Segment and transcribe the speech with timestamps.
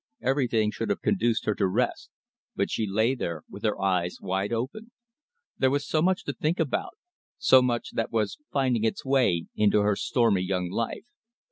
[0.23, 2.09] Everything should have conduced to rest,
[2.55, 4.89] but she lay there with her eyes wide open.
[5.59, 6.97] There was so much to think about,
[7.37, 11.05] so much that was new finding its way into her stormy young life.